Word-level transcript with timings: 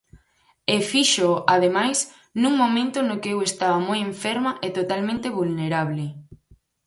E 0.75 0.77
fíxoo 0.91 1.35
ademais 1.55 1.99
nun 2.41 2.53
momento 2.63 2.97
no 3.03 3.19
que 3.21 3.29
eu 3.35 3.39
estaba 3.49 3.79
moi 3.87 3.99
enferma 4.09 4.51
e 4.65 4.67
totalmente 4.77 5.27
vulnerable. 5.37 6.05